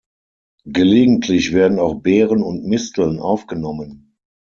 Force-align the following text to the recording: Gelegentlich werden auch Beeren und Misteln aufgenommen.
Gelegentlich 0.65 1.53
werden 1.53 1.77
auch 1.77 1.93
Beeren 2.01 2.41
und 2.41 2.65
Misteln 2.65 3.19
aufgenommen. 3.19 4.15